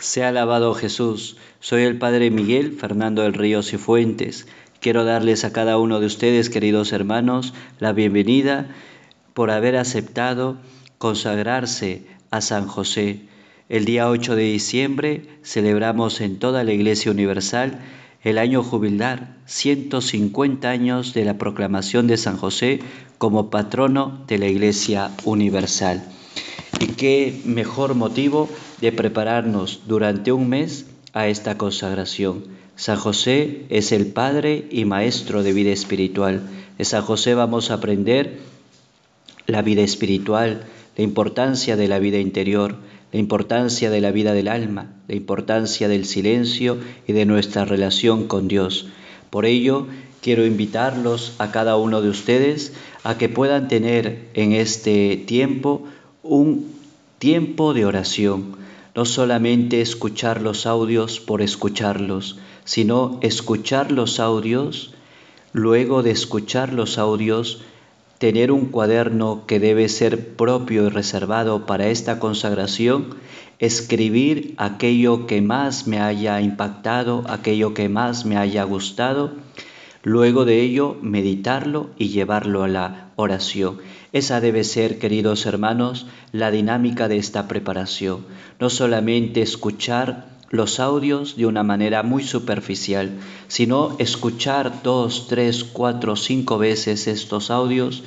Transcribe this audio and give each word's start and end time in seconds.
Sea 0.00 0.28
alabado 0.28 0.72
Jesús. 0.72 1.36
Soy 1.60 1.82
el 1.82 1.98
Padre 1.98 2.30
Miguel 2.30 2.72
Fernando 2.72 3.20
del 3.20 3.34
Río 3.34 3.62
Cifuentes. 3.62 4.46
Quiero 4.80 5.04
darles 5.04 5.44
a 5.44 5.52
cada 5.52 5.76
uno 5.76 6.00
de 6.00 6.06
ustedes, 6.06 6.48
queridos 6.48 6.92
hermanos, 6.92 7.52
la 7.80 7.92
bienvenida 7.92 8.74
por 9.34 9.50
haber 9.50 9.76
aceptado 9.76 10.56
consagrarse 10.96 12.06
a 12.30 12.40
San 12.40 12.66
José. 12.66 13.26
El 13.68 13.84
día 13.84 14.08
8 14.08 14.36
de 14.36 14.44
diciembre 14.44 15.28
celebramos 15.42 16.22
en 16.22 16.38
toda 16.38 16.64
la 16.64 16.72
Iglesia 16.72 17.12
Universal 17.12 17.80
el 18.22 18.38
año 18.38 18.62
jubilar, 18.62 19.36
150 19.44 20.70
años 20.70 21.12
de 21.12 21.26
la 21.26 21.36
proclamación 21.36 22.06
de 22.06 22.16
San 22.16 22.38
José 22.38 22.80
como 23.18 23.50
patrono 23.50 24.24
de 24.26 24.38
la 24.38 24.46
Iglesia 24.46 25.10
Universal. 25.24 26.02
Qué 27.00 27.40
mejor 27.46 27.94
motivo 27.94 28.50
de 28.82 28.92
prepararnos 28.92 29.80
durante 29.86 30.32
un 30.32 30.50
mes 30.50 30.84
a 31.14 31.28
esta 31.28 31.56
consagración. 31.56 32.44
San 32.76 32.98
José 32.98 33.64
es 33.70 33.92
el 33.92 34.08
Padre 34.08 34.66
y 34.70 34.84
Maestro 34.84 35.42
de 35.42 35.54
vida 35.54 35.70
espiritual. 35.70 36.42
De 36.76 36.84
San 36.84 37.00
José 37.00 37.32
vamos 37.32 37.70
a 37.70 37.74
aprender 37.76 38.40
la 39.46 39.62
vida 39.62 39.80
espiritual, 39.80 40.66
la 40.94 41.02
importancia 41.02 41.74
de 41.74 41.88
la 41.88 42.00
vida 42.00 42.18
interior, 42.18 42.76
la 43.12 43.18
importancia 43.18 43.88
de 43.88 44.02
la 44.02 44.10
vida 44.10 44.34
del 44.34 44.48
alma, 44.48 44.92
la 45.08 45.14
importancia 45.14 45.88
del 45.88 46.04
silencio 46.04 46.76
y 47.08 47.14
de 47.14 47.24
nuestra 47.24 47.64
relación 47.64 48.26
con 48.26 48.46
Dios. 48.46 48.88
Por 49.30 49.46
ello, 49.46 49.86
quiero 50.20 50.44
invitarlos 50.44 51.32
a 51.38 51.50
cada 51.50 51.78
uno 51.78 52.02
de 52.02 52.10
ustedes 52.10 52.74
a 53.04 53.16
que 53.16 53.30
puedan 53.30 53.68
tener 53.68 54.28
en 54.34 54.52
este 54.52 55.16
tiempo 55.16 55.84
un 56.22 56.78
tiempo 57.20 57.74
de 57.74 57.84
oración, 57.84 58.56
no 58.94 59.04
solamente 59.04 59.82
escuchar 59.82 60.40
los 60.40 60.64
audios 60.64 61.20
por 61.20 61.42
escucharlos, 61.42 62.38
sino 62.64 63.18
escuchar 63.20 63.92
los 63.92 64.18
audios, 64.20 64.94
luego 65.52 66.02
de 66.02 66.12
escuchar 66.12 66.72
los 66.72 66.96
audios, 66.96 67.60
tener 68.16 68.50
un 68.50 68.64
cuaderno 68.64 69.44
que 69.46 69.60
debe 69.60 69.90
ser 69.90 70.34
propio 70.34 70.86
y 70.86 70.88
reservado 70.88 71.66
para 71.66 71.88
esta 71.88 72.18
consagración, 72.18 73.16
escribir 73.58 74.54
aquello 74.56 75.26
que 75.26 75.42
más 75.42 75.86
me 75.86 76.00
haya 76.00 76.40
impactado, 76.40 77.24
aquello 77.28 77.74
que 77.74 77.90
más 77.90 78.24
me 78.24 78.38
haya 78.38 78.64
gustado, 78.64 79.32
luego 80.02 80.44
de 80.44 80.60
ello 80.60 80.96
meditarlo 81.02 81.90
y 81.98 82.08
llevarlo 82.08 82.62
a 82.62 82.68
la 82.68 83.10
oración. 83.16 83.78
Esa 84.12 84.40
debe 84.40 84.64
ser, 84.64 84.98
queridos 84.98 85.46
hermanos, 85.46 86.06
la 86.32 86.50
dinámica 86.50 87.08
de 87.08 87.18
esta 87.18 87.48
preparación. 87.48 88.24
No 88.58 88.70
solamente 88.70 89.42
escuchar 89.42 90.30
los 90.50 90.80
audios 90.80 91.36
de 91.36 91.46
una 91.46 91.62
manera 91.62 92.02
muy 92.02 92.24
superficial, 92.24 93.10
sino 93.46 93.94
escuchar 93.98 94.82
dos, 94.82 95.28
tres, 95.28 95.62
cuatro, 95.62 96.16
cinco 96.16 96.58
veces 96.58 97.06
estos 97.06 97.50
audios, 97.50 98.02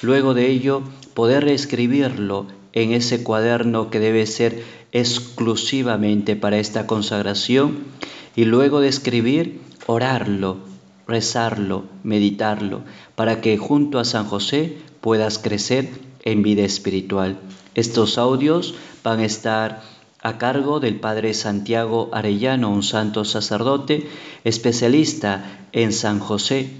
luego 0.00 0.34
de 0.34 0.48
ello 0.48 0.82
poder 1.14 1.48
escribirlo 1.48 2.46
en 2.72 2.92
ese 2.92 3.24
cuaderno 3.24 3.90
que 3.90 3.98
debe 3.98 4.26
ser 4.26 4.62
exclusivamente 4.92 6.36
para 6.36 6.58
esta 6.58 6.86
consagración 6.86 7.78
y 8.36 8.44
luego 8.44 8.80
de 8.80 8.88
escribir, 8.88 9.60
orarlo, 9.86 10.67
rezarlo, 11.08 11.84
meditarlo, 12.04 12.82
para 13.16 13.40
que 13.40 13.56
junto 13.56 13.98
a 13.98 14.04
San 14.04 14.26
José 14.26 14.76
puedas 15.00 15.38
crecer 15.38 15.88
en 16.22 16.42
vida 16.42 16.62
espiritual. 16.62 17.38
Estos 17.74 18.18
audios 18.18 18.74
van 19.02 19.20
a 19.20 19.24
estar 19.24 19.82
a 20.20 20.36
cargo 20.36 20.80
del 20.80 21.00
Padre 21.00 21.32
Santiago 21.32 22.10
Arellano, 22.12 22.70
un 22.70 22.82
santo 22.82 23.24
sacerdote 23.24 24.06
especialista 24.44 25.66
en 25.72 25.92
San 25.92 26.18
José. 26.18 26.70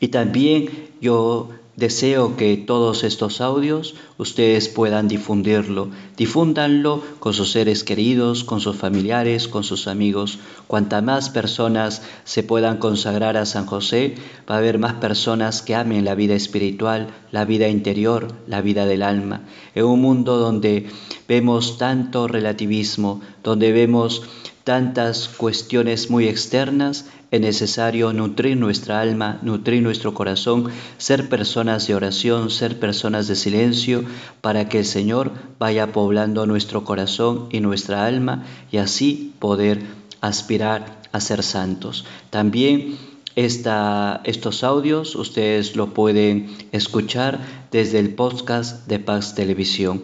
Y 0.00 0.08
también 0.08 0.88
yo 1.00 1.50
Deseo 1.80 2.36
que 2.36 2.58
todos 2.58 3.04
estos 3.04 3.40
audios 3.40 3.94
ustedes 4.18 4.68
puedan 4.68 5.08
difundirlo. 5.08 5.88
Difúndanlo 6.14 7.02
con 7.20 7.32
sus 7.32 7.52
seres 7.52 7.84
queridos, 7.84 8.44
con 8.44 8.60
sus 8.60 8.76
familiares, 8.76 9.48
con 9.48 9.64
sus 9.64 9.88
amigos. 9.88 10.40
Cuanta 10.66 11.00
más 11.00 11.30
personas 11.30 12.02
se 12.24 12.42
puedan 12.42 12.76
consagrar 12.76 13.38
a 13.38 13.46
San 13.46 13.64
José, 13.64 14.16
va 14.46 14.56
a 14.56 14.58
haber 14.58 14.78
más 14.78 14.92
personas 14.92 15.62
que 15.62 15.74
amen 15.74 16.04
la 16.04 16.14
vida 16.14 16.34
espiritual, 16.34 17.14
la 17.32 17.46
vida 17.46 17.68
interior, 17.68 18.28
la 18.46 18.60
vida 18.60 18.84
del 18.84 19.02
alma. 19.02 19.44
En 19.74 19.86
un 19.86 20.02
mundo 20.02 20.36
donde 20.36 20.86
vemos 21.28 21.78
tanto 21.78 22.28
relativismo, 22.28 23.22
donde 23.42 23.72
vemos 23.72 24.22
tantas 24.64 25.28
cuestiones 25.28 26.10
muy 26.10 26.28
externas, 26.28 27.06
es 27.30 27.40
necesario 27.40 28.12
nutrir 28.12 28.56
nuestra 28.56 29.00
alma, 29.00 29.38
nutrir 29.42 29.82
nuestro 29.82 30.14
corazón, 30.14 30.68
ser 30.98 31.28
personas 31.28 31.86
de 31.86 31.94
oración, 31.94 32.50
ser 32.50 32.78
personas 32.80 33.28
de 33.28 33.36
silencio, 33.36 34.04
para 34.40 34.68
que 34.68 34.80
el 34.80 34.84
Señor 34.84 35.30
vaya 35.58 35.92
poblando 35.92 36.46
nuestro 36.46 36.84
corazón 36.84 37.48
y 37.50 37.60
nuestra 37.60 38.04
alma 38.04 38.44
y 38.72 38.78
así 38.78 39.32
poder 39.38 39.82
aspirar 40.20 41.00
a 41.12 41.20
ser 41.20 41.42
santos. 41.42 42.04
También 42.30 42.98
esta, 43.36 44.20
estos 44.24 44.64
audios 44.64 45.14
ustedes 45.14 45.76
lo 45.76 45.94
pueden 45.94 46.56
escuchar 46.72 47.38
desde 47.70 48.00
el 48.00 48.14
podcast 48.14 48.86
de 48.88 48.98
Pax 48.98 49.34
Televisión. 49.34 50.02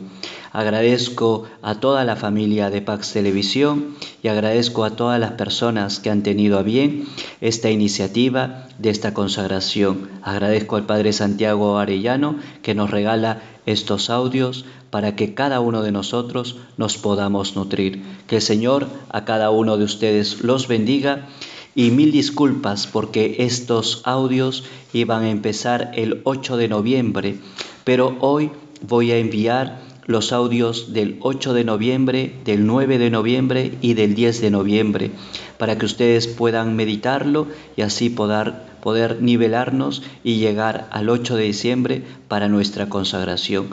Agradezco 0.57 1.45
a 1.61 1.75
toda 1.81 2.03
la 2.05 2.17
familia 2.17 2.71
de 2.71 2.81
Pax 2.81 3.13
Televisión 3.13 3.95
y 4.23 4.29
agradezco 4.29 4.85
a 4.85 4.97
todas 4.97 5.21
las 5.21 5.33
personas 5.33 6.01
que 6.01 6.09
han 6.09 6.23
tenido 6.23 6.59
a 6.59 6.63
bien 6.63 7.05
esta 7.43 7.69
iniciativa 7.69 8.67
de 8.79 8.89
esta 8.89 9.13
consagración. 9.13 10.09
Agradezco 10.23 10.77
al 10.77 10.87
Padre 10.87 11.13
Santiago 11.13 11.77
Arellano 11.77 12.37
que 12.63 12.75
nos 12.75 12.91
regala 12.91 13.43
estos 13.67 14.09
audios 14.09 14.65
para 14.89 15.15
que 15.15 15.35
cada 15.35 15.61
uno 15.61 15.83
de 15.83 15.93
nosotros 15.93 16.57
nos 16.79 16.97
podamos 16.97 17.55
nutrir. 17.55 18.03
Que 18.27 18.37
el 18.37 18.43
Señor 18.43 18.87
a 19.11 19.27
cada 19.27 19.51
uno 19.51 19.77
de 19.77 19.85
ustedes 19.85 20.41
los 20.41 20.69
bendiga 20.69 21.27
y 21.75 21.91
mil 21.91 22.13
disculpas 22.13 22.87
porque 22.87 23.37
estos 23.41 24.01
audios 24.05 24.65
iban 24.95 25.25
a 25.25 25.31
empezar 25.31 25.91
el 25.97 26.23
8 26.25 26.57
de 26.57 26.69
noviembre, 26.69 27.37
pero 27.85 28.17
hoy 28.21 28.51
voy 28.81 29.13
a 29.13 29.19
enviar 29.19 29.85
los 30.07 30.33
audios 30.33 30.93
del 30.93 31.17
8 31.21 31.53
de 31.53 31.65
noviembre, 31.65 32.33
del 32.45 32.67
9 32.67 32.99
de 32.99 33.11
noviembre 33.11 33.73
y 33.83 33.95
del 33.95 34.15
10 34.15 34.41
de 34.41 34.51
noviembre, 34.51 35.11
para 35.59 35.77
que 35.77 35.87
ustedes 35.87 36.29
puedan 36.29 36.77
meditarlo 36.77 37.49
y 37.77 37.83
así 37.83 38.09
poder, 38.09 38.55
poder 38.83 39.21
nivelarnos 39.21 40.03
y 40.23 40.37
llegar 40.37 40.89
al 40.93 41.09
8 41.09 41.37
de 41.37 41.45
diciembre 41.45 42.03
para 42.29 42.49
nuestra 42.49 42.89
consagración. 42.89 43.69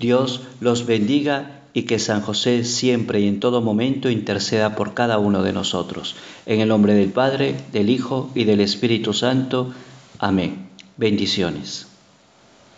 Dios 0.00 0.42
los 0.60 0.86
bendiga 0.86 1.60
y 1.74 1.82
que 1.82 1.98
San 1.98 2.22
José 2.22 2.64
siempre 2.64 3.20
y 3.20 3.28
en 3.28 3.40
todo 3.40 3.60
momento 3.60 4.08
interceda 4.08 4.76
por 4.76 4.94
cada 4.94 5.18
uno 5.18 5.42
de 5.42 5.52
nosotros. 5.52 6.14
En 6.46 6.60
el 6.60 6.68
nombre 6.68 6.94
del 6.94 7.10
Padre, 7.10 7.56
del 7.72 7.90
Hijo 7.90 8.30
y 8.34 8.44
del 8.44 8.60
Espíritu 8.60 9.12
Santo. 9.12 9.72
Amén. 10.18 10.68
Bendiciones. 10.96 11.93